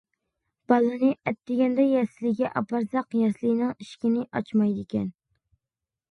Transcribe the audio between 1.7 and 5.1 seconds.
يەسلىگە ئاپارساق، يەسلىنىڭ ئىشىكىنى ئاچمايدىكەن.